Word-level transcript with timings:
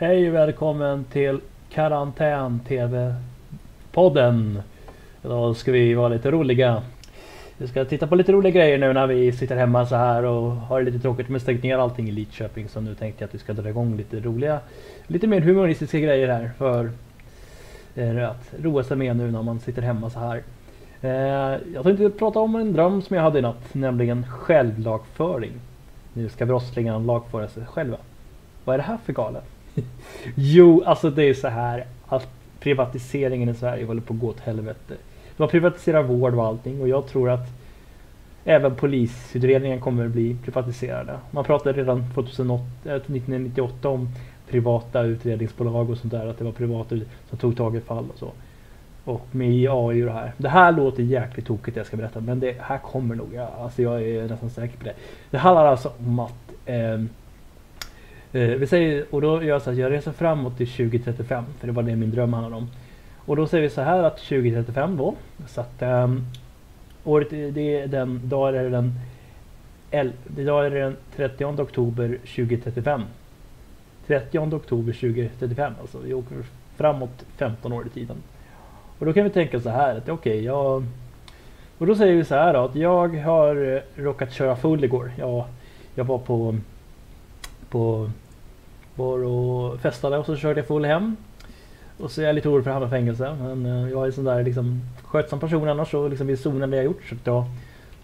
Hej 0.00 0.28
och 0.28 0.34
välkommen 0.34 1.04
till 1.04 1.40
Karantän 1.70 2.60
TV-podden. 2.68 4.62
Idag 5.24 5.56
ska 5.56 5.72
vi 5.72 5.94
vara 5.94 6.08
lite 6.08 6.30
roliga. 6.30 6.82
Vi 7.58 7.68
ska 7.68 7.84
titta 7.84 8.06
på 8.06 8.14
lite 8.14 8.32
roliga 8.32 8.52
grejer 8.52 8.78
nu 8.78 8.92
när 8.92 9.06
vi 9.06 9.32
sitter 9.32 9.56
hemma 9.56 9.86
så 9.86 9.96
här 9.96 10.24
och 10.24 10.50
har 10.50 10.80
det 10.80 10.90
lite 10.90 11.02
tråkigt 11.02 11.28
med 11.28 11.42
stängningar 11.42 11.76
och 11.76 11.82
allting 11.82 12.08
i 12.08 12.12
Lidköping. 12.12 12.68
Så 12.68 12.80
nu 12.80 12.94
tänkte 12.94 13.22
jag 13.22 13.28
att 13.28 13.34
vi 13.34 13.38
ska 13.38 13.52
dra 13.52 13.68
igång 13.68 13.96
lite 13.96 14.20
roliga, 14.20 14.60
lite 15.06 15.26
mer 15.26 15.40
humoristiska 15.40 15.98
grejer 15.98 16.28
här 16.28 16.50
för 16.58 16.90
eh, 17.94 18.30
att 18.30 18.54
roa 18.58 18.84
sig 18.84 18.96
med 18.96 19.16
nu 19.16 19.30
när 19.30 19.42
man 19.42 19.60
sitter 19.60 19.82
hemma 19.82 20.10
så 20.10 20.18
här. 20.18 20.42
Eh, 21.00 21.60
jag 21.74 21.82
tänkte 21.82 22.10
prata 22.10 22.38
om 22.38 22.54
en 22.54 22.72
dröm 22.72 23.02
som 23.02 23.16
jag 23.16 23.22
hade 23.22 23.38
i 23.38 23.42
natt, 23.42 23.74
nämligen 23.74 24.26
självlagföring. 24.30 25.52
Nu 26.12 26.28
ska 26.28 26.46
brottslingarna 26.46 26.98
lagföra 26.98 27.48
sig 27.48 27.66
själva. 27.66 27.96
Vad 28.64 28.74
är 28.74 28.78
det 28.78 28.84
här 28.84 28.98
för 29.04 29.12
galet? 29.12 29.59
jo, 30.34 30.82
alltså 30.86 31.10
det 31.10 31.24
är 31.24 31.34
så 31.34 31.48
här 31.48 31.86
att 32.06 32.28
privatiseringen 32.60 33.48
i 33.48 33.54
Sverige 33.54 33.86
håller 33.86 34.00
på 34.00 34.14
att 34.14 34.20
gå 34.20 34.28
åt 34.28 34.40
helvete. 34.40 34.94
De 35.36 35.48
privatiserar 35.48 36.02
vård 36.02 36.34
och 36.34 36.46
allting 36.46 36.80
och 36.80 36.88
jag 36.88 37.06
tror 37.06 37.30
att 37.30 37.48
även 38.44 38.74
polisutredningen 38.74 39.80
kommer 39.80 40.06
att 40.06 40.10
bli 40.10 40.36
privatiserade. 40.44 41.18
Man 41.30 41.44
pratade 41.44 41.80
redan 41.80 42.04
2008, 42.14 42.64
1998 42.84 43.88
eh, 43.88 43.94
om 43.94 44.08
privata 44.48 45.02
utredningsbolag 45.02 45.90
och 45.90 45.98
sånt 45.98 46.12
där. 46.12 46.26
Att 46.26 46.38
det 46.38 46.44
var 46.44 46.52
privata 46.52 46.96
som 47.28 47.38
tog 47.38 47.56
tag 47.56 47.76
i 47.76 47.80
fall 47.80 48.06
och 48.12 48.18
så. 48.18 48.30
Och 49.04 49.26
med 49.30 49.70
AI 49.70 50.02
och 50.02 50.06
det 50.06 50.12
här. 50.12 50.32
Det 50.36 50.48
här 50.48 50.72
låter 50.72 51.02
jäkligt 51.02 51.46
tokigt 51.46 51.74
det 51.74 51.78
jag 51.78 51.86
ska 51.86 51.96
berätta. 51.96 52.20
Men 52.20 52.40
det 52.40 52.56
här 52.60 52.78
kommer 52.78 53.14
nog. 53.14 53.28
Ja, 53.34 53.50
alltså 53.58 53.82
jag 53.82 54.02
är 54.02 54.28
nästan 54.28 54.50
säker 54.50 54.78
på 54.78 54.84
det. 54.84 54.94
Det 55.30 55.38
handlar 55.38 55.66
alltså 55.66 55.92
om 56.06 56.18
att 56.18 56.52
eh, 56.66 57.00
Eh, 58.32 58.48
vi 58.48 58.66
säger, 58.66 59.04
och 59.10 59.20
då 59.20 59.42
gör 59.42 59.48
jag 59.48 59.62
så 59.62 59.70
att 59.70 59.76
jag 59.76 59.92
reser 59.92 60.12
framåt 60.12 60.56
till 60.56 60.68
2035. 60.68 61.44
För 61.58 61.66
det 61.66 61.72
var 61.72 61.82
det 61.82 61.96
min 61.96 62.10
dröm 62.10 62.32
handlade 62.32 62.56
om. 62.56 62.70
Och 63.16 63.36
då 63.36 63.46
säger 63.46 63.62
vi 63.62 63.70
så 63.70 63.80
här 63.80 64.02
att 64.02 64.18
2035 64.18 64.96
då. 64.96 65.14
Så 65.46 65.60
att 65.60 65.82
eh, 65.82 66.14
året, 67.04 67.30
det 67.30 67.80
är 67.80 67.86
den, 67.86 68.28
dag 68.28 68.48
är 68.48 68.62
det 68.62 68.70
den, 68.70 68.92
el, 69.90 70.12
idag 70.38 70.66
är 70.66 70.70
det 70.70 70.80
den 70.80 70.96
30 71.16 71.44
oktober 71.44 72.18
2035. 72.36 73.02
30 74.06 74.38
oktober 74.38 74.92
2035 74.92 75.72
alltså. 75.80 75.98
Vi 75.98 76.14
åker 76.14 76.36
framåt 76.76 77.24
15 77.36 77.72
år 77.72 77.86
i 77.86 77.90
tiden. 77.90 78.16
Och 78.98 79.06
då 79.06 79.12
kan 79.12 79.24
vi 79.24 79.30
tänka 79.30 79.60
så 79.60 79.70
här 79.70 79.96
att 79.96 80.08
okej, 80.08 80.12
okay, 80.12 80.44
jag... 80.44 80.84
Och 81.78 81.86
då 81.86 81.94
säger 81.94 82.16
vi 82.16 82.24
så 82.24 82.34
här 82.34 82.52
då, 82.52 82.64
att 82.64 82.74
jag 82.74 83.16
har 83.16 83.74
eh, 83.74 84.02
råkat 84.02 84.32
köra 84.32 84.56
full 84.56 84.84
igår. 84.84 85.12
Jag, 85.18 85.44
jag 85.94 86.04
var 86.04 86.18
på... 86.18 86.56
På... 87.70 88.10
Var 89.00 89.24
och 89.24 89.80
festade 89.80 90.18
och 90.18 90.26
så 90.26 90.36
körde 90.36 90.60
jag 90.60 90.66
full 90.66 90.84
hem. 90.84 91.16
Och 91.98 92.10
så 92.10 92.20
är 92.20 92.26
jag 92.26 92.34
lite 92.34 92.48
orolig 92.48 92.64
för 92.64 92.70
att 92.70 92.74
hamna 92.74 92.88
i 92.88 92.90
fängelse. 92.90 93.36
Men 93.40 93.66
eh, 93.66 93.90
jag 93.90 94.02
är 94.02 94.06
en 94.06 94.12
sån 94.12 94.24
där 94.24 94.42
liksom 94.42 94.80
skötsam 95.02 95.40
person 95.40 95.68
annars 95.68 95.94
och 95.94 96.10
liksom 96.10 96.26
vill 96.26 96.38
zona 96.38 96.66
det 96.66 96.76
jag 96.76 96.84
gjort. 96.84 97.02
Så 97.08 97.14
då, 97.24 97.44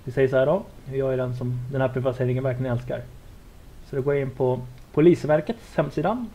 vi 0.04 0.12
säger 0.12 0.28
så 0.28 0.36
här 0.36 0.46
då. 0.46 0.62
Jag 0.92 1.12
är 1.12 1.16
den 1.16 1.34
som 1.36 1.58
den 1.72 1.80
här 1.80 1.88
privatiseringen 1.88 2.44
verkligen 2.44 2.72
älskar. 2.72 3.00
Så 3.90 3.96
då 3.96 4.02
går 4.02 4.14
jag 4.14 4.22
in 4.22 4.30
på 4.30 4.60
Polisverkets 4.92 5.76
hemsida. 5.76 6.26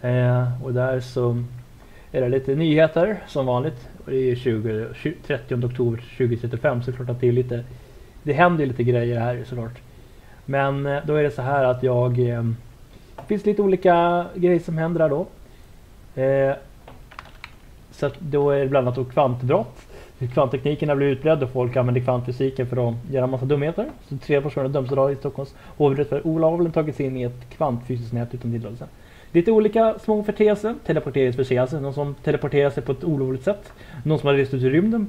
Eh, 0.00 0.64
och 0.64 0.72
där 0.72 1.00
så 1.00 1.42
är 2.12 2.20
det 2.20 2.28
lite 2.28 2.54
nyheter 2.54 3.22
som 3.26 3.46
vanligt. 3.46 3.88
Och 4.04 4.10
det 4.10 4.30
är 4.30 4.36
20, 4.36 4.86
20, 4.94 5.16
30 5.26 5.54
oktober 5.54 6.04
2035 6.18 6.82
så 6.82 6.92
klart 6.92 7.10
att 7.10 7.20
det 7.20 7.28
är 7.28 7.32
lite 7.32 7.64
Det 8.22 8.32
händer 8.32 8.66
lite 8.66 8.82
grejer 8.82 9.20
här 9.20 9.44
såklart. 9.46 9.78
Men 10.44 10.86
eh, 10.86 11.02
då 11.06 11.14
är 11.14 11.22
det 11.22 11.30
så 11.30 11.42
här 11.42 11.64
att 11.64 11.82
jag 11.82 12.18
eh, 12.18 12.44
det 13.20 13.26
finns 13.28 13.46
lite 13.46 13.62
olika 13.62 14.26
grejer 14.34 14.60
som 14.60 14.78
händer 14.78 14.98
där 14.98 15.08
då. 15.08 15.26
Eh, 16.22 16.54
så 17.90 18.06
att 18.06 18.20
då 18.20 18.50
är 18.50 18.60
det 18.60 18.66
bland 18.66 18.88
annat 18.88 19.12
kvantbrott. 19.12 19.86
Kvanttekniken 20.32 20.88
har 20.88 20.96
blivit 20.96 21.18
utbredd 21.18 21.42
och 21.42 21.50
folk 21.50 21.76
använder 21.76 22.00
kvantfysiken 22.00 22.66
för 22.66 22.88
att 22.88 22.94
göra 23.10 23.24
en 23.24 23.30
massa 23.30 23.44
dumheter. 23.44 23.86
Så 24.08 24.16
tre 24.16 24.40
personer 24.40 24.68
döms 24.68 24.92
idag 24.92 25.12
i 25.12 25.16
Stockholms 25.16 25.54
hovrätt 25.76 26.08
för 26.08 26.26
olovligen 26.26 26.72
tagit 26.72 26.96
sig 26.96 27.06
in 27.06 27.16
i 27.16 27.22
ett 27.22 27.50
kvantfysiskt 27.56 28.12
nät 28.12 28.34
utan 28.34 28.52
tillåtelse. 28.52 28.86
Lite 29.32 29.52
olika 29.52 29.98
små 29.98 30.22
förteelser. 30.22 30.74
Teleporteringsförseelse. 30.86 31.80
Någon 31.80 31.94
som 31.94 32.14
teleporterar 32.14 32.70
sig 32.70 32.82
på 32.82 32.92
ett 32.92 33.04
olovligt 33.04 33.44
sätt. 33.44 33.72
Någon 34.04 34.18
som 34.18 34.26
har 34.26 34.34
rest 34.34 34.54
ut 34.54 34.62
i 34.62 34.70
rymden 34.70 35.08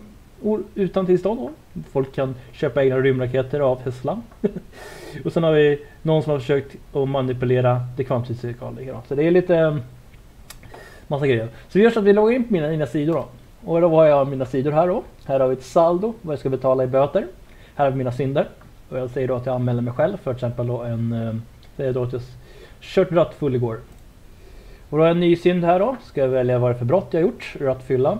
utan 0.75 1.05
tillstånd. 1.05 1.49
Folk 1.91 2.15
kan 2.15 2.35
köpa 2.51 2.83
egna 2.83 2.97
rymdraketer 2.97 3.59
av 3.59 3.75
Tesla. 3.75 4.21
och 5.25 5.33
sen 5.33 5.43
har 5.43 5.51
vi 5.51 5.85
någon 6.01 6.23
som 6.23 6.31
har 6.31 6.39
försökt 6.39 6.75
att 6.93 7.09
manipulera 7.09 7.81
det 7.97 8.03
kvantfysikaliska. 8.03 9.01
Så 9.07 9.15
det 9.15 9.23
är 9.23 9.31
lite 9.31 9.55
eh, 9.57 9.77
massa 11.07 11.27
grejer. 11.27 11.47
Så 11.69 11.77
vi 11.77 11.83
gör 11.83 11.91
så 11.91 11.99
att 11.99 12.05
vi 12.05 12.13
loggar 12.13 12.35
in 12.35 12.43
på 12.43 12.53
mina, 12.53 12.67
mina 12.67 12.85
sidor 12.85 13.13
då. 13.13 13.25
Och 13.65 13.81
då 13.81 13.89
har 13.89 14.05
jag 14.05 14.27
mina 14.27 14.45
sidor 14.45 14.71
här 14.71 14.87
då. 14.87 15.03
Här 15.25 15.39
har 15.39 15.47
vi 15.47 15.53
ett 15.53 15.63
saldo, 15.63 16.13
vad 16.21 16.33
jag 16.33 16.39
ska 16.39 16.49
betala 16.49 16.83
i 16.83 16.87
böter. 16.87 17.27
Här 17.75 17.85
har 17.85 17.91
vi 17.91 17.97
mina 17.97 18.11
synder. 18.11 18.47
Och 18.89 18.97
jag 18.97 19.09
säger 19.09 19.27
då 19.27 19.35
att 19.35 19.45
jag 19.45 19.55
anmäler 19.55 19.81
mig 19.81 19.93
själv 19.93 20.17
för 20.17 20.33
till 20.33 20.45
exempel 20.45 20.67
då 20.67 20.81
en... 20.81 21.13
Eh, 21.13 21.35
säger 21.77 21.93
då 21.93 22.03
att 22.03 22.13
jag 22.13 22.21
kört 22.81 23.11
rattfull 23.11 23.55
igår. 23.55 23.77
Och 24.89 24.97
då 24.97 25.03
har 25.03 25.07
jag 25.07 25.15
en 25.15 25.19
ny 25.19 25.35
synd 25.35 25.63
här 25.63 25.79
då. 25.79 25.95
Ska 26.03 26.21
jag 26.21 26.27
välja 26.27 26.59
vad 26.59 26.71
det 26.71 26.75
är 26.75 26.77
för 26.77 26.85
brott 26.85 27.07
jag 27.11 27.21
gjort. 27.21 27.55
Rattfylla. 27.59 28.17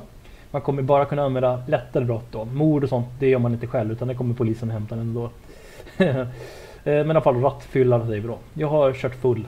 Man 0.52 0.62
kommer 0.62 0.82
bara 0.82 1.06
kunna 1.06 1.24
använda 1.24 1.64
lättare 1.68 2.06
brott 2.06 2.32
då. 2.32 2.46
Mord 2.46 2.84
och 2.84 2.90
sånt, 2.90 3.08
det 3.20 3.30
gör 3.30 3.40
man 3.40 3.54
inte 3.54 3.68
själv 3.68 3.92
utan 3.92 4.08
det 4.08 4.16
kommer 4.16 4.36
polisen 4.36 4.70
och 4.70 4.74
hämtar 4.74 4.98
ändå. 4.98 5.30
Eh, 6.84 6.94
men 6.94 7.08
i 7.08 7.10
alla 7.10 7.22
fall 7.22 7.42
rattfylla 7.42 8.06
säger 8.06 8.22
vi 8.22 8.28
då. 8.28 8.38
Jag 8.54 8.68
har 8.68 8.94
kört 8.94 9.16
full. 9.16 9.48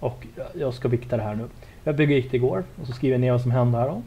Och 0.00 0.26
jag 0.54 0.74
ska 0.74 0.88
vikta 0.88 1.16
det 1.16 1.22
här 1.22 1.34
nu. 1.34 1.44
Jag 1.84 1.96
begick 1.96 2.30
det 2.30 2.36
igår 2.36 2.64
och 2.80 2.86
så 2.86 2.92
skriver 2.92 3.14
jag 3.14 3.20
ner 3.20 3.32
vad 3.32 3.40
som 3.40 3.50
hände 3.50 3.78
här 3.78 3.88
då. 3.88 4.02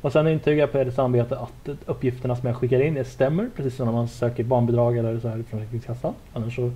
Och 0.00 0.12
sen 0.12 0.28
intygar 0.28 0.60
jag 0.60 0.72
på 0.72 0.84
det 0.84 0.92
samvete 0.92 1.38
att 1.38 1.68
uppgifterna 1.86 2.36
som 2.36 2.46
jag 2.46 2.56
skickar 2.56 2.80
in 2.80 3.04
stämmer. 3.04 3.48
Precis 3.56 3.76
som 3.76 3.86
när 3.86 3.92
man 3.92 4.08
söker 4.08 4.44
barnbidrag 4.44 4.96
eller 4.96 5.20
så 5.20 5.28
här 5.28 5.34
från 5.34 5.44
Försäkringskassan. 5.60 6.14
Annars 6.32 6.56
så 6.56 6.70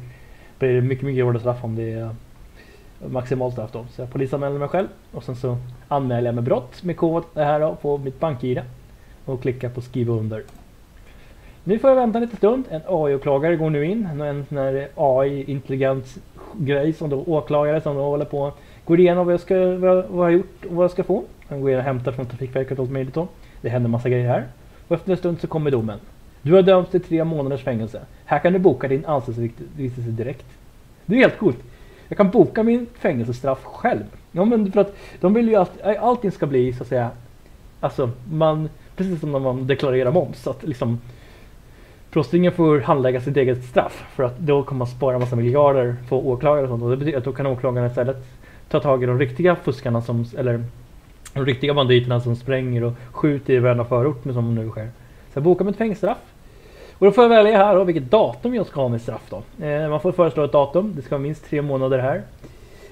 blir 0.59 0.75
det 0.75 0.81
mycket, 0.81 1.05
mycket 1.05 1.25
hårdare 1.25 1.41
straff 1.41 1.65
om 1.65 1.77
det 1.77 1.93
är 1.93 2.15
maximalstraff 3.09 3.73
då. 3.73 3.87
Så 3.91 4.03
jag 4.03 4.11
polisanmäler 4.11 4.59
mig 4.59 4.69
själv 4.69 4.89
och 5.13 5.25
sen 5.25 5.37
så 5.37 5.57
anmäler 5.89 6.29
jag 6.29 6.35
mig 6.35 6.45
brott 6.45 6.83
med 6.83 6.97
kod 6.97 7.25
det 7.35 7.45
här 7.45 7.61
då 7.61 7.75
på 7.75 7.99
mitt 7.99 8.21
bank-id 8.21 8.63
och 9.31 9.43
klicka 9.43 9.71
på 9.71 9.81
skriva 9.81 10.15
under. 10.15 10.43
Nu 11.65 11.79
får 11.79 11.91
jag 11.91 11.97
vänta 11.97 12.19
en 12.19 12.23
liten 12.23 12.37
stund. 12.37 12.65
En 12.71 12.81
AI-åklagare 12.87 13.57
går 13.57 13.71
nu 13.71 13.85
in. 13.85 14.07
En 14.07 14.47
sån 14.49 14.59
här 14.59 14.89
AI-intelligent 14.95 16.19
grej 16.53 16.93
som 16.93 17.11
då 17.11 17.25
åklagare 17.27 17.81
som 17.81 17.97
då 17.97 18.03
håller 18.03 18.25
på 18.25 18.53
går 18.85 19.01
igenom 19.01 19.27
vad 19.27 19.33
jag, 19.33 19.41
ska, 19.41 19.55
vad, 19.55 19.81
vad 19.81 20.05
jag 20.13 20.23
har 20.23 20.31
gjort 20.31 20.65
och 20.65 20.77
vad 20.77 20.85
jag 20.85 20.91
ska 20.91 21.05
få. 21.05 21.25
Han 21.49 21.61
går 21.61 21.71
in 21.71 21.77
och 21.77 21.83
hämtar 21.83 22.13
från 22.13 22.27
Trafikverket 22.27 22.79
och 22.79 22.83
allt 22.83 22.93
möjligt 22.93 23.15
då. 23.15 23.29
Det 23.61 23.69
händer 23.69 23.91
massa 23.91 24.09
grejer 24.09 24.29
här. 24.29 24.47
Och 24.89 24.97
efter 24.97 25.11
en 25.11 25.17
stund 25.17 25.41
så 25.41 25.47
kommer 25.47 25.71
domen. 25.71 25.99
Du 26.43 26.55
har 26.55 26.63
dömts 26.63 26.91
till 26.91 27.01
tre 27.01 27.25
månaders 27.25 27.63
fängelse. 27.63 28.01
Här 28.25 28.39
kan 28.39 28.53
du 28.53 28.59
boka 28.59 28.89
din 28.89 29.07
anstaltsvistelse 29.07 30.11
direkt. 30.11 30.47
Det 31.07 31.15
är 31.15 31.19
helt 31.19 31.39
coolt. 31.39 31.59
Jag 32.09 32.17
kan 32.17 32.31
boka 32.31 32.63
min 32.63 32.87
fängelsestraff 32.99 33.65
själv. 33.65 34.05
Ja, 34.33 34.45
men 34.45 34.73
för 34.73 34.81
att 34.81 34.97
de 35.21 35.35
vill 35.35 35.49
ju 35.49 35.57
att 35.57 35.83
allting 36.01 36.31
ska 36.31 36.47
bli 36.47 36.73
så 36.73 36.83
att 36.83 36.89
säga, 36.89 37.11
alltså 37.81 38.11
man, 38.33 38.69
precis 39.01 39.21
som 39.21 39.33
när 39.33 39.39
man 39.39 39.67
deklarerar 39.67 40.13
moms, 40.13 40.47
att 40.47 40.63
liksom 40.63 40.99
Prostingen 42.11 42.53
får 42.53 42.81
handlägga 42.81 43.21
sitt 43.21 43.37
eget 43.37 43.65
straff 43.65 44.05
för 44.15 44.23
att 44.23 44.39
då 44.39 44.63
kommer 44.63 44.79
man 44.79 44.87
spara 44.87 45.15
en 45.15 45.21
massa 45.21 45.37
miljarder 45.37 45.97
på 46.09 46.29
åklagare 46.29 46.63
och 46.63 46.69
sånt 46.69 46.83
och 46.83 46.91
det 46.91 46.97
betyder 46.97 47.19
att 47.19 47.25
då 47.25 47.33
kan 47.33 47.47
åklagarna 47.47 47.87
istället 47.87 48.17
ta 48.69 48.81
tag 48.81 49.03
i 49.03 49.07
de 49.07 49.19
riktiga 49.19 49.57
fuskarna 49.57 50.03
som, 50.03 50.25
eller 50.39 50.65
de 51.35 51.47
riktiga 51.47 51.75
banditerna 51.75 52.21
som 52.21 52.37
spränger 52.37 52.85
och 52.85 52.93
skjuter 53.13 53.55
i 53.55 53.59
varenda 53.59 53.85
förort 53.85 54.25
med 54.25 54.35
som 54.35 54.55
nu 54.55 54.69
sker. 54.69 54.89
Så 55.33 55.37
jag 55.37 55.43
bokar 55.43 55.65
mitt 55.65 55.77
fängelsestraff 55.77 56.19
och 56.99 57.07
då 57.07 57.13
får 57.13 57.25
jag 57.25 57.29
välja 57.29 57.57
här 57.57 57.75
då 57.75 57.85
vilket 57.85 58.11
datum 58.11 58.55
jag 58.55 58.67
ska 58.67 58.81
ha 58.81 58.89
med 58.89 59.01
straff 59.01 59.31
då. 59.31 59.65
Eh, 59.67 59.89
man 59.89 60.01
får 60.01 60.13
föreslå 60.13 60.45
ett 60.45 60.53
datum. 60.53 60.93
Det 60.97 61.03
ska 61.03 61.15
vara 61.15 61.23
minst 61.23 61.45
tre 61.51 61.63
månader 61.63 61.99
här. 61.99 62.23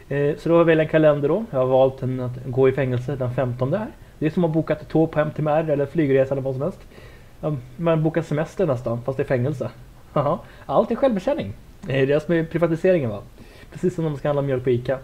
Eh, 0.09 0.37
så 0.37 0.49
då 0.49 0.55
har 0.55 0.61
jag 0.61 0.65
valt 0.65 0.81
en 0.81 0.89
kalender 0.89 1.29
då. 1.29 1.45
Jag 1.51 1.59
har 1.59 1.67
valt 1.67 2.03
en, 2.03 2.21
att 2.21 2.47
gå 2.47 2.69
i 2.69 2.73
fängelse 2.73 3.17
den 3.17 3.35
15 3.35 3.73
här. 3.73 3.87
Det 4.19 4.27
är 4.27 4.31
som 4.31 4.45
att 4.45 4.53
boka 4.53 4.73
ett 4.73 4.89
tåg 4.89 5.11
på 5.11 5.19
hem 5.19 5.31
till 5.31 5.49
eller 5.49 5.87
flygresa 5.87 6.35
eller 6.35 6.43
vad 6.43 6.55
som 6.55 6.63
helst. 6.63 6.81
Man 7.77 8.03
bokar 8.03 8.23
semester 8.23 8.67
nästan 8.67 9.03
fast 9.03 9.17
det 9.17 9.23
är 9.23 9.27
fängelse. 9.27 9.71
Allt 10.67 10.91
är 10.91 10.95
självbetjäning. 10.95 11.53
Det 11.81 12.01
är 12.01 12.07
det 12.07 12.21
som 12.21 12.35
är 12.35 12.45
privatiseringen 12.45 13.11
va. 13.11 13.23
Precis 13.73 13.95
som 13.95 14.05
när 14.05 14.11
man 14.11 14.19
ska 14.19 14.29
handla 14.29 14.43
mjölk 14.43 14.65
på 14.65 14.71
Ica. 14.71 14.99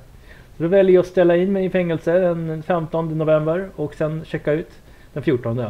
Så 0.56 0.62
då 0.62 0.68
väljer 0.68 0.94
jag 0.94 1.02
att 1.02 1.08
ställa 1.08 1.36
in 1.36 1.52
mig 1.52 1.64
i 1.64 1.70
fängelse 1.70 2.18
den 2.18 2.62
15 2.62 3.18
november 3.18 3.68
och 3.76 3.94
sen 3.94 4.24
checka 4.24 4.52
ut 4.52 4.70
den 5.12 5.22
14. 5.22 5.64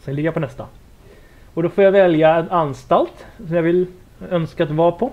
Sen 0.00 0.14
ligga 0.14 0.32
på 0.32 0.40
nästa. 0.40 0.66
Och 1.54 1.62
då 1.62 1.68
får 1.68 1.84
jag 1.84 1.92
välja 1.92 2.34
en 2.34 2.50
anstalt 2.50 3.26
som 3.46 3.56
jag 3.56 3.62
vill 3.62 3.86
önska 4.30 4.64
att 4.64 4.70
vara 4.70 4.92
på. 4.92 5.12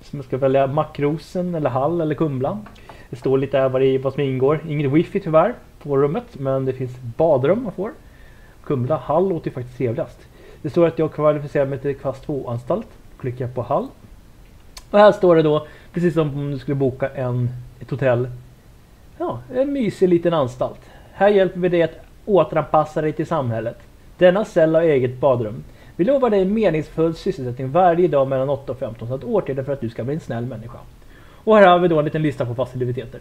Som 0.00 0.18
jag 0.18 0.24
ska 0.26 0.36
välja 0.36 0.66
Makrosen 0.66 1.54
eller 1.54 1.70
Hall 1.70 2.00
eller 2.00 2.14
Kumla. 2.14 2.58
Det 3.10 3.16
står 3.16 3.38
lite 3.38 3.58
här 3.58 3.68
vad, 3.68 3.82
det 3.82 3.98
vad 3.98 4.12
som 4.12 4.22
ingår. 4.22 4.60
Inget 4.68 4.92
wifi 4.92 5.20
tyvärr 5.20 5.54
på 5.84 5.96
rummet 5.96 6.24
men 6.32 6.64
det 6.64 6.72
finns 6.72 6.96
badrum 7.16 7.62
man 7.62 7.72
får. 7.72 7.92
Kumla, 8.64 8.96
Hall 8.96 9.28
låter 9.28 9.46
ju 9.46 9.54
faktiskt 9.54 9.78
trevligast. 9.78 10.18
Det 10.62 10.70
står 10.70 10.86
att 10.86 10.98
jag 10.98 11.12
kvalificerar 11.12 11.66
mig 11.66 11.78
till 11.78 11.96
klass 11.96 12.22
2-anstalt. 12.26 12.86
Klickar 13.18 13.48
på 13.48 13.62
Hall. 13.62 13.86
Och 14.90 14.98
här 14.98 15.12
står 15.12 15.36
det 15.36 15.42
då, 15.42 15.66
precis 15.92 16.14
som 16.14 16.28
om 16.28 16.50
du 16.50 16.58
skulle 16.58 16.74
boka 16.74 17.08
en, 17.08 17.48
ett 17.80 17.90
hotell 17.90 18.28
Ja, 19.18 19.40
en 19.54 19.72
mysig 19.72 20.08
liten 20.08 20.34
anstalt. 20.34 20.80
Här 21.12 21.28
hjälper 21.28 21.60
vi 21.60 21.68
dig 21.68 21.82
att 21.82 21.98
återanpassa 22.24 23.00
dig 23.00 23.12
till 23.12 23.26
samhället. 23.26 23.78
Denna 24.18 24.44
cell 24.44 24.74
har 24.74 24.82
eget 24.82 25.20
badrum. 25.20 25.64
Vi 25.96 26.04
lovar 26.04 26.30
dig 26.30 26.44
meningsfull 26.44 27.14
sysselsättning 27.14 27.70
varje 27.70 28.08
dag 28.08 28.28
mellan 28.28 28.48
8 28.50 28.72
och 28.72 28.78
15 28.78 29.08
så 29.08 29.14
att 29.14 29.24
åtgärder 29.24 29.62
för 29.62 29.72
att 29.72 29.80
du 29.80 29.90
ska 29.90 30.04
bli 30.04 30.14
en 30.14 30.20
snäll 30.20 30.46
människa. 30.46 30.78
Och 31.44 31.56
här 31.56 31.66
har 31.66 31.78
vi 31.78 31.88
då 31.88 31.98
en 31.98 32.04
liten 32.04 32.22
lista 32.22 32.46
på 32.46 32.54
faciliteter. 32.54 33.20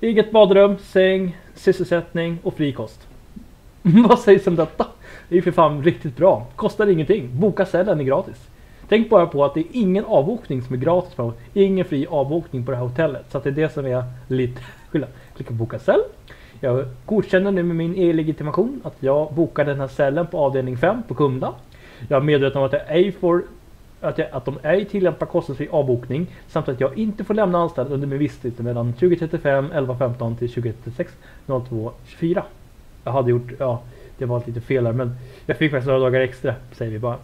Eget 0.00 0.30
badrum, 0.30 0.78
säng, 0.78 1.36
sysselsättning 1.54 2.38
och 2.42 2.54
fri 2.54 2.72
kost. 2.72 3.08
Vad 3.82 4.18
sägs 4.18 4.46
om 4.46 4.56
detta? 4.56 4.86
Det 5.28 5.34
är 5.34 5.36
ju 5.36 5.42
för 5.42 5.50
fan 5.50 5.82
riktigt 5.82 6.16
bra. 6.16 6.46
Kostar 6.56 6.86
ingenting. 6.86 7.30
Boka 7.32 7.66
cellen 7.66 8.00
är 8.00 8.04
gratis. 8.04 8.48
Tänk 8.88 9.10
bara 9.10 9.26
på 9.26 9.44
att 9.44 9.54
det 9.54 9.60
är 9.60 9.66
ingen 9.72 10.04
avbokning 10.04 10.62
som 10.62 10.74
är 10.74 10.78
gratis. 10.78 11.14
På, 11.14 11.32
ingen 11.54 11.84
fri 11.84 12.06
avbokning 12.06 12.64
på 12.64 12.70
det 12.70 12.76
här 12.76 12.84
hotellet. 12.84 13.26
Så 13.30 13.38
att 13.38 13.44
det 13.44 13.50
är 13.50 13.54
det 13.54 13.72
som 13.72 13.86
är 13.86 14.04
lite 14.28 14.60
skillnad. 14.90 15.10
Klicka 15.36 15.54
boka 15.54 15.78
cell. 15.78 16.00
Jag 16.60 16.84
godkänner 17.06 17.50
nu 17.50 17.62
med 17.62 17.76
min 17.76 17.96
e-legitimation 17.96 18.80
att 18.84 18.96
jag 19.00 19.34
bokar 19.34 19.64
den 19.64 19.80
här 19.80 19.88
cellen 19.88 20.26
på 20.26 20.38
avdelning 20.38 20.76
5 20.76 21.02
på 21.08 21.14
Kumla. 21.14 21.52
Jag 22.08 22.16
är 22.16 22.20
medveten 22.20 22.58
om 22.58 22.66
att 22.66 22.72
jag 22.72 22.82
ej 22.88 23.12
får 23.12 23.42
att, 24.00 24.18
jag, 24.18 24.28
att 24.32 24.44
de 24.44 24.58
ej 24.62 24.84
tillämpar 24.84 25.26
kostnadsfri 25.26 25.68
avbokning 25.70 26.26
samt 26.48 26.68
att 26.68 26.80
jag 26.80 26.98
inte 26.98 27.24
får 27.24 27.34
lämna 27.34 27.58
anstalten 27.58 27.94
under 27.94 28.06
min 28.06 28.18
vistelse 28.18 28.62
mellan 28.62 28.92
2035 28.92 29.72
11.15 29.72 30.36
till 30.38 30.48
2036 30.48 31.12
02 31.46 31.92
24. 32.06 32.44
Jag 33.04 33.12
hade 33.12 33.30
gjort, 33.30 33.52
ja, 33.58 33.82
det 34.18 34.24
var 34.24 34.42
lite 34.46 34.60
fel 34.60 34.86
här 34.86 34.92
men 34.92 35.16
jag 35.46 35.56
fick 35.56 35.70
faktiskt 35.70 35.86
några 35.86 36.00
dagar 36.00 36.20
extra 36.20 36.54
säger 36.72 36.92
vi 36.92 36.98
bara. 36.98 37.16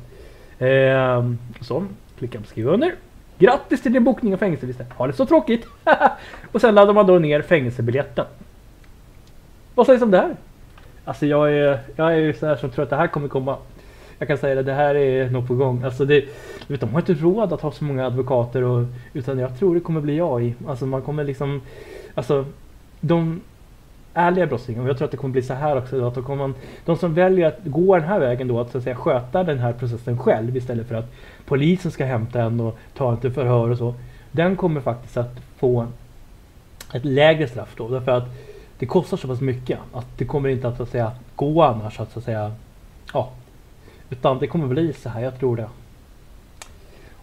Ehm, 0.58 1.38
så, 1.60 1.84
klicka 2.18 2.40
på 2.40 2.46
skriva 2.46 2.72
under. 2.72 2.94
Grattis 3.38 3.82
till 3.82 3.92
din 3.92 4.04
bokning 4.04 4.34
av 4.34 4.38
fängelsevistelse. 4.38 4.92
Har 4.96 5.06
det 5.06 5.12
så 5.12 5.26
tråkigt! 5.26 5.66
och 6.52 6.60
sen 6.60 6.74
laddar 6.74 6.92
man 6.92 7.06
då 7.06 7.18
ner 7.18 7.42
fängelsebiljetten. 7.42 8.26
Vad 9.74 9.86
sägs 9.86 10.02
om 10.02 10.10
det 10.10 10.18
här? 10.18 10.36
Alltså 11.04 11.26
jag 11.26 11.52
är, 11.52 11.78
jag 11.96 12.12
är 12.12 12.16
ju 12.16 12.34
så 12.34 12.46
här 12.46 12.56
som 12.56 12.70
tror 12.70 12.82
att 12.82 12.90
det 12.90 12.96
här 12.96 13.06
kommer 13.06 13.28
komma. 13.28 13.56
Jag 14.18 14.28
kan 14.28 14.38
säga 14.38 14.54
det, 14.54 14.62
det 14.62 14.72
här 14.72 14.94
är 14.94 15.30
nog 15.30 15.46
på 15.46 15.54
gång. 15.54 15.82
Alltså 15.82 16.04
det, 16.04 16.24
vet, 16.66 16.80
de 16.80 16.90
har 16.90 17.00
inte 17.00 17.14
råd 17.14 17.52
att 17.52 17.60
ha 17.60 17.72
så 17.72 17.84
många 17.84 18.06
advokater 18.06 18.62
och, 18.62 18.86
utan 19.12 19.38
jag 19.38 19.58
tror 19.58 19.74
det 19.74 19.80
kommer 19.80 20.00
bli 20.00 20.16
jag 20.16 20.44
i. 20.44 20.54
Alltså 20.66 20.86
man 20.86 21.02
kommer 21.02 21.24
liksom, 21.24 21.60
alltså 22.14 22.44
de 23.00 23.40
ärliga 24.14 24.46
brottslingar, 24.46 24.82
och 24.82 24.88
jag 24.88 24.96
tror 24.96 25.04
att 25.04 25.10
det 25.10 25.16
kommer 25.16 25.32
bli 25.32 25.42
så 25.42 25.54
här 25.54 25.76
också, 25.78 26.06
att 26.06 26.14
då 26.14 26.22
kommer 26.22 26.36
man, 26.36 26.54
de 26.84 26.96
som 26.96 27.14
väljer 27.14 27.48
att 27.48 27.58
gå 27.64 27.96
den 27.96 28.08
här 28.08 28.20
vägen 28.20 28.48
då, 28.48 28.60
att, 28.60 28.70
så 28.70 28.78
att 28.78 28.84
säga 28.84 28.96
sköta 28.96 29.44
den 29.44 29.58
här 29.58 29.72
processen 29.72 30.18
själv 30.18 30.56
istället 30.56 30.88
för 30.88 30.94
att 30.94 31.12
polisen 31.44 31.90
ska 31.90 32.04
hämta 32.04 32.42
en 32.42 32.60
och 32.60 32.78
ta 32.94 33.12
en 33.12 33.16
till 33.16 33.32
förhör 33.32 33.70
och 33.70 33.78
så. 33.78 33.94
Den 34.32 34.56
kommer 34.56 34.80
faktiskt 34.80 35.16
att 35.16 35.40
få 35.56 35.86
ett 36.94 37.04
lägre 37.04 37.48
straff 37.48 37.74
då, 37.76 37.88
därför 37.88 38.12
att 38.12 38.24
det 38.78 38.86
kostar 38.86 39.16
så 39.16 39.28
pass 39.28 39.40
mycket 39.40 39.78
att 39.92 40.06
det 40.18 40.24
kommer 40.24 40.48
inte 40.48 40.68
att, 40.68 40.76
så 40.76 40.82
att 40.82 40.88
säga 40.88 41.12
gå 41.36 41.62
annars 41.62 42.00
att, 42.00 42.12
så 42.12 42.18
att 42.18 42.24
säga 42.24 42.52
ja, 43.12 43.30
utan 44.18 44.38
det 44.38 44.46
kommer 44.46 44.66
bli 44.66 44.92
så 44.92 45.08
här, 45.08 45.20
jag 45.20 45.38
tror 45.38 45.56
det. 45.56 45.68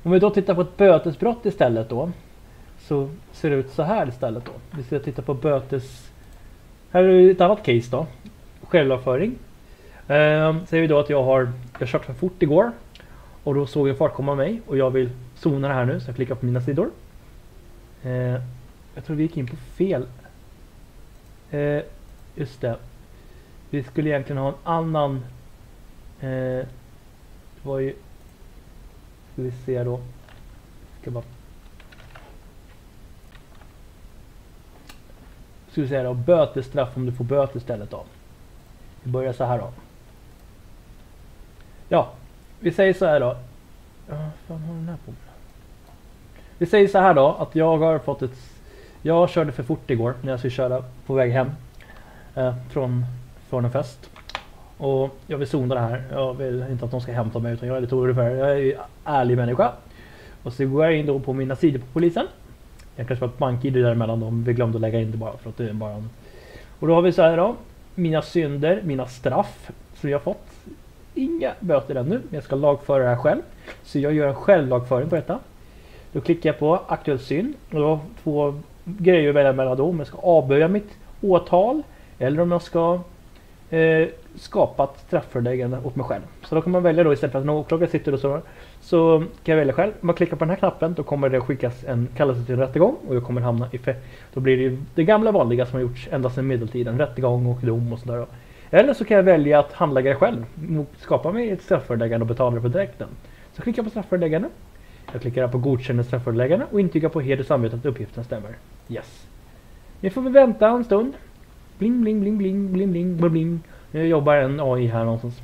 Om 0.04 0.12
vi 0.12 0.20
då 0.20 0.30
tittar 0.30 0.56
på 0.56 0.62
ett 0.62 0.78
bötesbrott 0.78 1.46
istället 1.46 1.90
då 1.90 2.12
så 2.80 3.10
ser 3.32 3.50
det 3.50 3.56
ut 3.56 3.72
så 3.72 3.84
här 3.84 4.10
istället 4.10 4.46
då. 4.46 4.52
Vi 4.72 4.84
ska 4.84 5.00
titta 5.00 5.22
på 5.22 5.34
bötes 5.34 6.12
här 6.92 7.04
är 7.04 7.32
ett 7.32 7.42
annat 7.42 7.64
case 7.64 7.92
då. 7.92 8.08
Självavföring. 8.62 9.36
Eh, 10.08 10.56
säger 10.66 10.82
vi 10.82 10.88
då 10.88 11.00
att 11.00 11.10
jag 11.10 11.24
har 11.24 11.52
jag 11.80 11.90
kört 11.90 12.06
för 12.06 12.14
fort 12.14 12.44
igår. 12.44 12.72
Och 13.44 13.56
då 13.56 13.66
såg 13.66 13.90
en 13.90 13.96
fart 13.96 14.14
komma 14.14 14.36
mig 14.36 14.62
och 14.68 14.78
jag 14.78 14.92
vill 14.92 15.10
zona 15.36 15.68
det 15.68 15.74
här 15.74 15.86
nu 15.86 16.00
så 16.00 16.10
jag 16.10 16.16
klickar 16.16 16.36
på 16.36 16.46
mina 16.46 16.62
sidor. 16.62 16.90
Eh, 18.04 18.42
jag 18.96 19.06
tror 19.06 19.16
vi 19.16 19.24
gick 19.24 19.38
in 19.38 19.48
på 19.48 19.56
fel. 19.56 20.06
Eh, 21.52 21.82
just 22.36 22.62
det. 22.62 22.76
Vi 23.70 23.84
skulle 23.84 24.10
egentligen 24.10 24.42
ha 24.42 24.50
en 24.50 24.56
annan. 24.64 25.26
Eh, 26.20 26.66
var 27.64 27.80
ju. 27.80 27.96
Ska 29.34 29.42
vi 29.42 29.52
se 29.52 29.84
då. 29.84 30.00
Ska 31.02 31.12
bara 31.12 31.24
ska 35.72 35.82
vi 35.82 35.88
säga 35.88 36.04
då, 36.04 36.14
bötesstraff 36.14 36.98
om 36.98 37.06
du 37.06 37.12
får 37.12 37.24
böter 37.24 37.58
istället 37.58 37.92
då. 37.92 38.04
Vi 39.04 39.12
börjar 39.12 39.34
så 39.34 39.44
här 39.44 39.58
då. 39.58 39.72
Ja, 41.90 42.10
vi 42.60 42.72
säger 42.72 42.94
så 42.94 43.06
här 43.06 43.20
då. 43.20 43.38
Ja, 44.10 44.30
fan 44.48 44.62
har 44.62 44.74
den 44.74 44.90
här 44.90 44.98
på? 45.06 45.12
Vi 46.58 46.66
säger 46.66 46.88
så 46.88 47.00
här 47.00 47.14
då 47.14 47.28
att 47.28 47.56
jag 47.56 47.78
har 47.78 48.00
fått 48.00 48.22
ett... 48.22 48.38
Jag 49.02 49.30
körde 49.30 49.52
för 49.52 49.64
fort 49.64 49.90
igår 49.90 50.16
när 50.22 50.32
jag 50.32 50.40
skulle 50.40 50.52
köra 50.52 50.84
på 51.06 51.14
väg 51.14 51.32
hem. 51.32 51.52
Eh, 52.36 52.56
från, 52.70 53.06
från 53.50 53.66
en 53.66 53.72
fest. 53.72 54.10
Och 54.82 55.10
jag 55.28 55.38
vill 55.38 55.48
zona 55.48 55.76
det 55.76 55.82
här. 55.82 56.04
Jag 56.12 56.34
vill 56.34 56.66
inte 56.72 56.86
att 56.86 56.92
de 56.92 57.02
ska 57.02 57.12
hämta 57.12 57.40
mig 57.40 57.54
utan 57.54 57.68
jag 57.68 57.78
är 57.78 57.82
lite 57.82 57.96
orolig 57.96 58.16
för 58.16 58.30
det. 58.30 58.38
Jag 58.38 58.52
är 58.52 58.56
ju 58.56 58.78
ärlig 59.06 59.38
människa. 59.38 59.72
Och 60.44 60.54
så 60.54 60.66
går 60.66 60.86
jag 60.86 60.96
in 60.96 61.06
då 61.06 61.20
på 61.20 61.34
mina 61.34 61.56
sidor 61.56 61.80
på 61.80 61.86
polisen. 61.94 62.28
Jag 62.96 63.08
kanske 63.08 63.26
var 63.26 63.34
ett 63.34 63.38
bank-id 63.38 63.74
däremellan 63.74 64.20
dem. 64.20 64.44
Vi 64.44 64.54
glömde 64.54 64.78
att 64.78 64.82
lägga 64.82 65.00
in 65.00 65.12
det 65.12 65.18
bara 65.18 65.38
för 65.38 65.50
att 65.50 65.58
det 65.58 65.70
är 65.70 65.74
bara 65.74 65.92
en... 65.92 66.10
Och 66.80 66.88
då 66.88 66.96
har 66.96 67.02
vi 67.02 67.12
så 67.12 67.22
här 67.22 67.38
då. 67.38 67.56
Mina 67.96 68.22
synder, 68.22 68.82
mina 68.84 69.08
straff 69.08 69.72
som 69.96 70.10
jag 70.10 70.22
fått. 70.22 70.52
Inga 71.14 71.52
böter 71.60 71.96
ännu, 71.96 72.16
men 72.16 72.36
jag 72.36 72.44
ska 72.44 72.56
lagföra 72.56 73.04
det 73.04 73.10
här 73.10 73.16
själv. 73.16 73.42
Så 73.84 74.00
jag 74.00 74.14
gör 74.14 74.28
en 74.28 74.36
självlagföring 74.36 75.10
på 75.10 75.16
detta. 75.16 75.40
Då 76.12 76.22
klickar 76.22 76.50
jag 76.50 76.60
på 76.60 76.82
aktuell 76.88 77.20
synd. 77.20 77.54
Och 77.72 77.80
då 77.80 77.88
har 77.88 78.00
två 78.24 78.60
grejer 78.86 79.30
att 79.30 79.36
välja 79.36 79.54
mellan 79.54 79.78
då. 79.78 79.86
Om 79.86 80.00
jag 80.00 80.08
ska 80.08 80.18
avböja 80.18 80.68
mitt 80.68 80.90
åtal. 81.22 81.84
Eller 82.20 82.42
om 82.42 82.52
jag 82.52 82.62
ska 82.62 83.00
eh, 83.72 84.08
skapat 84.36 85.00
strafföreläggande 85.00 85.80
åt 85.84 85.96
mig 85.96 86.06
själv. 86.06 86.22
Så 86.44 86.56
då 86.56 86.62
kan 86.62 86.72
man 86.72 86.84
välja 86.84 87.04
då 87.04 87.14
istället 87.14 87.32
för 87.32 87.40
att 87.40 87.44
en 87.44 87.50
åklagare 87.50 87.90
sitter 87.90 88.14
och 88.14 88.20
så 88.20 88.42
så 88.82 89.20
kan 89.20 89.54
jag 89.54 89.58
välja 89.58 89.74
själv. 89.74 89.92
Om 90.02 90.08
man 90.08 90.16
klickar 90.16 90.38
på 90.38 90.46
den 90.46 90.50
här 90.50 90.58
knappen 90.58 90.94
då 90.94 91.04
kommer 91.04 91.30
det 91.30 91.42
skickas 91.42 91.84
en 91.84 92.08
kallelse 92.18 92.46
till 92.46 92.54
en 92.54 92.60
rättegång 92.60 92.96
och 93.08 93.16
jag 93.16 93.24
kommer 93.24 93.42
hamna 93.42 93.70
i 93.72 93.78
fe 93.78 93.96
Då 94.34 94.40
blir 94.40 94.70
det 94.70 94.78
det 94.96 95.04
gamla 95.04 95.32
vanliga 95.32 95.66
som 95.66 95.74
har 95.74 95.82
gjorts 95.82 96.08
ända 96.12 96.30
sedan 96.30 96.48
medeltiden. 96.48 96.98
Rättegång 96.98 97.46
och 97.46 97.60
dom 97.62 97.94
och 97.94 98.00
sådär. 98.00 98.26
Eller 98.70 98.94
så 98.94 99.06
kan 99.06 99.18
jag 99.18 99.24
välja 99.24 99.60
att 99.60 99.74
handlägga 99.74 100.10
det 100.10 100.16
själv. 100.16 100.46
Skapa 100.98 101.32
mig 101.32 101.50
ett 101.50 101.62
strafföreläggande 101.62 102.24
och 102.24 102.28
betala 102.28 102.56
det 102.56 102.62
på 102.62 102.68
direkten. 102.68 103.08
Så 103.54 103.62
klickar 103.62 103.80
jag 103.80 103.86
på 103.86 103.90
strafföreläggande. 103.90 104.50
Jag 105.12 105.22
klickar 105.22 105.48
på 105.48 105.58
godkänna 105.58 106.04
strafföreläggande 106.04 106.66
och 106.72 106.80
intygar 106.80 107.10
på 107.10 107.22
heder 107.22 107.40
och 107.40 107.48
samvete 107.48 107.76
att 107.76 107.86
uppgiften 107.86 108.24
stämmer. 108.24 108.56
Yes. 108.90 109.28
Nu 110.00 110.10
får 110.10 110.22
vi 110.22 110.30
vänta 110.30 110.68
en 110.70 110.84
stund. 110.84 111.14
Bling, 111.82 112.02
bling, 112.02 112.20
bling, 112.20 112.38
bling, 112.38 112.74
bling, 112.74 112.92
bling, 112.92 113.18
bling, 113.18 113.32
bling. 113.32 113.60
Nu 113.92 114.08
jobbar 114.08 114.36
en 114.36 114.60
AI 114.60 114.88
här 114.88 115.06
någonstans. 115.06 115.42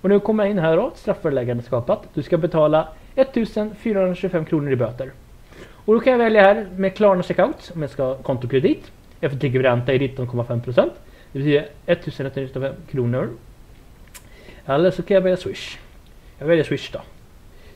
Och 0.00 0.08
nu 0.08 0.20
kommer 0.20 0.44
jag 0.44 0.50
in 0.50 0.58
här 0.58 0.76
då, 0.76 0.92
strafföreläggande 0.94 1.62
skapat. 1.62 2.08
Du 2.14 2.22
ska 2.22 2.38
betala 2.38 2.88
1425 3.14 4.44
kronor 4.44 4.72
i 4.72 4.76
böter. 4.76 5.12
Och 5.84 5.94
då 5.94 6.00
kan 6.00 6.12
jag 6.12 6.18
välja 6.18 6.42
här 6.42 6.66
med 6.76 6.94
Klarna 6.96 7.22
Checkout 7.22 7.72
om 7.74 7.82
jag 7.82 7.90
ska 7.90 8.04
ha 8.04 8.14
kontokredit. 8.14 8.92
Effektiv 9.20 9.62
ränta 9.62 9.92
är 9.92 9.98
19,5%. 9.98 10.90
Det 11.32 11.38
betyder 11.38 11.68
1195 11.86 12.74
kronor. 12.90 13.28
Eller 14.66 14.90
så 14.90 15.02
kan 15.02 15.14
jag 15.14 15.22
välja 15.22 15.36
Swish. 15.36 15.78
Jag 16.38 16.46
väljer 16.46 16.64
Swish 16.64 16.92
då. 16.92 17.00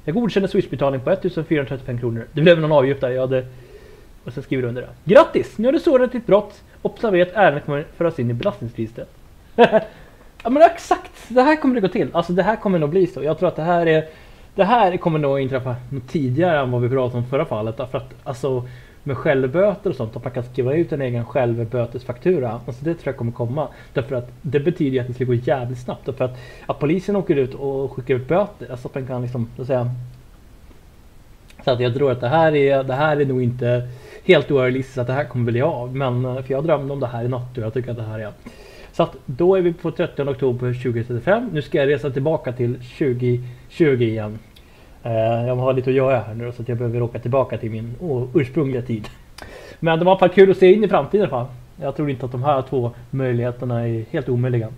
Jag 0.05 0.15
godkänner 0.15 0.49
Swish-betalning 0.49 1.01
på 1.01 1.11
1435 1.11 1.99
kronor. 1.99 2.27
Det 2.33 2.41
blev 2.41 2.61
någon 2.61 2.73
avgift 2.73 3.01
där. 3.01 3.11
Jag 3.11 3.21
hade... 3.21 3.47
Och 4.27 4.33
sen 4.33 4.43
skriver 4.43 4.63
du 4.63 4.69
under 4.69 4.83
det. 4.83 4.89
Grattis! 5.15 5.59
Nu 5.59 5.69
har 5.69 5.73
du 5.73 5.81
sårat 5.81 6.13
ditt 6.13 6.27
brott. 6.27 6.63
Observera 6.83 7.29
att 7.29 7.37
ärendet 7.37 7.65
kommer 7.65 7.85
föras 7.97 8.19
in 8.19 8.31
i 8.31 8.35
belastningsregistret. 8.35 9.09
Ja 10.43 10.51
men 10.51 10.63
exakt, 10.63 11.13
det 11.29 11.43
här 11.43 11.57
kommer 11.57 11.75
det 11.75 11.81
gå 11.81 11.89
till. 11.89 12.09
Alltså 12.13 12.33
det 12.33 12.43
här 12.43 12.57
kommer 12.57 12.79
nog 12.79 12.91
bli 12.91 13.07
så. 13.07 13.23
Jag 13.23 13.39
tror 13.39 13.49
att 13.49 13.57
det 13.57 13.63
här 13.63 13.87
är 13.87 14.05
Det 14.55 14.65
här 14.65 14.97
kommer 14.97 15.19
nog 15.19 15.41
inträffa 15.41 15.77
tidigare 16.09 16.61
än 16.61 16.71
vad 16.71 16.83
vi 16.83 16.89
pratade 16.89 17.19
om 17.19 17.27
förra 17.27 17.45
fallet. 17.45 17.77
För 17.77 17.99
att 17.99 18.15
alltså 18.25 18.69
med 19.03 19.17
självböter 19.17 19.91
och 19.91 19.97
sånt, 19.97 20.17
att 20.17 20.25
man 20.25 20.33
kan 20.33 20.45
skriva 20.45 20.75
ut 20.75 20.93
en 20.93 21.03
egen 21.03 21.25
självbötesfaktura. 21.25 22.61
Alltså 22.67 22.85
det 22.85 22.95
tror 22.95 23.09
jag 23.13 23.17
kommer 23.17 23.33
komma. 23.33 23.69
Därför 23.93 24.17
att 24.17 24.31
det 24.43 24.61
betyder 24.61 24.93
ju 24.93 24.99
att 24.99 25.07
det 25.07 25.15
ska 25.15 25.25
gå 25.25 25.35
jävligt 25.35 25.79
snabbt. 25.79 26.07
Därför 26.07 26.25
att, 26.25 26.39
att 26.67 26.79
polisen 26.79 27.17
åker 27.17 27.37
ut 27.37 27.55
och 27.55 27.93
skickar 27.93 28.15
ut 28.15 28.29
böter, 28.29 28.71
alltså 28.71 28.89
att 28.89 28.95
man 28.95 29.07
kan 29.07 29.23
liksom, 29.23 29.49
så 29.57 29.63
att 29.63 29.69
säga. 29.69 29.91
Så 31.67 31.73
att 31.73 31.81
jag 31.81 31.95
tror 31.95 32.13
att 32.13 32.21
det 32.21 32.29
här 32.29 32.55
är, 32.55 32.83
det 32.83 32.95
här 32.95 33.17
är 33.17 33.25
nog 33.25 33.43
inte 33.43 33.89
helt 34.25 34.51
orealistiskt 34.51 34.99
att 34.99 35.07
det 35.07 35.13
här 35.13 35.25
kommer 35.25 35.53
bli 35.53 35.63
av. 35.63 35.97
Men 35.97 36.25
eh, 36.25 36.43
för 36.43 36.53
jag 36.53 36.65
drömde 36.65 36.93
om 36.93 37.01
det 37.01 37.07
här 37.07 37.25
i 37.25 37.29
natt 37.29 37.59
och 37.59 37.65
jag 37.65 37.75
tycker 37.75 37.91
att 37.91 37.97
det 37.97 38.03
här 38.03 38.19
är 38.19 38.31
så 38.93 39.03
att 39.03 39.17
då 39.27 39.57
är 39.57 39.63
vi 39.63 39.73
på 39.73 39.91
30 39.91 40.23
oktober 40.23 40.83
2035. 40.83 41.51
Nu 41.53 41.63
ska 41.63 41.79
jag 41.79 41.89
resa 41.89 42.11
tillbaka 42.11 42.53
till 42.53 42.75
2020 42.75 43.43
igen. 43.79 44.39
Eh, 45.03 45.13
jag 45.47 45.57
har 45.57 45.73
lite 45.73 45.91
att 45.91 45.97
göra 45.97 46.19
här 46.19 46.35
nu 46.35 46.53
så 46.53 46.63
att 46.63 46.69
jag 46.69 46.79
behöver 46.79 47.03
åka 47.03 47.19
tillbaka 47.19 47.59
till 47.59 47.71
min 47.71 47.95
ursprungliga 48.35 48.83
tid. 48.83 49.09
Men 49.81 49.99
det 49.99 50.05
var 50.05 50.19
fall 50.19 50.29
kul 50.29 50.51
att 50.51 50.57
se 50.57 50.73
in 50.73 50.85
i 50.85 50.89
framtiden 50.89 51.21
i 51.21 51.23
alla 51.23 51.45
fall. 51.45 51.55
Jag 51.81 51.97
tror 51.97 52.11
inte 52.11 52.27
att 52.27 52.33
de 52.33 52.43
här 52.43 52.63
två 52.63 52.91
möjligheterna 53.11 53.89
är 53.89 54.05
helt 54.11 54.29
omöjliga. 54.29 54.69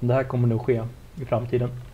Men 0.00 0.08
det 0.08 0.14
här 0.14 0.24
kommer 0.24 0.48
nog 0.48 0.62
ske 0.62 0.82
i 1.20 1.24
framtiden. 1.24 1.68